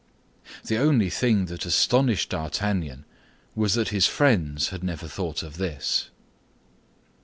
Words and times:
The 0.65 0.79
only 0.79 1.11
thing 1.11 1.45
that 1.45 1.63
astonished 1.63 2.29
D'Artagnan 2.31 3.05
was 3.53 3.75
that 3.75 3.89
his 3.89 4.07
friends 4.07 4.69
had 4.69 4.83
never 4.83 5.07
thought 5.07 5.43
of 5.43 5.57
this. 5.57 6.09